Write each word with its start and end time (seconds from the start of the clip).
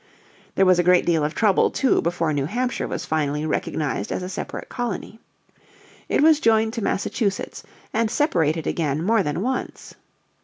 There 0.55 0.65
was 0.65 0.79
a 0.79 0.83
great 0.83 1.05
deal 1.05 1.23
of 1.23 1.35
trouble, 1.35 1.69
too, 1.69 2.01
before 2.01 2.33
New 2.33 2.47
Hampshire 2.47 2.87
was 2.87 3.05
finally 3.05 3.45
recognised 3.45 4.11
as 4.11 4.23
a 4.23 4.29
separate 4.29 4.67
colony. 4.67 5.19
It 6.09 6.21
was 6.21 6.39
joined 6.39 6.73
to 6.73 6.83
Massachusetts 6.83 7.61
and 7.93 8.09
separated 8.09 8.65
again 8.65 9.03
more 9.03 9.21
than 9.21 9.43
once. 9.43 9.93